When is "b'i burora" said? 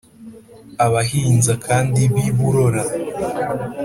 2.13-2.81